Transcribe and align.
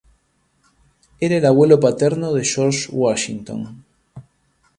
Era 1.19 1.37
el 1.37 1.45
abuelo 1.45 1.79
paterno 1.79 2.33
de 2.33 2.43
George 2.43 2.89
Washington. 2.91 3.85